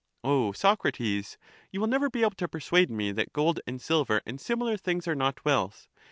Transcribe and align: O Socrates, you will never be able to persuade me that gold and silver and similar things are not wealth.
O 0.23 0.51
Socrates, 0.51 1.37
you 1.71 1.79
will 1.79 1.85
never 1.85 2.09
be 2.09 2.21
able 2.21 2.31
to 2.31 2.47
persuade 2.47 2.89
me 2.89 3.11
that 3.11 3.33
gold 3.33 3.59
and 3.67 3.79
silver 3.79 4.19
and 4.25 4.41
similar 4.41 4.75
things 4.75 5.07
are 5.07 5.13
not 5.13 5.45
wealth. 5.45 5.89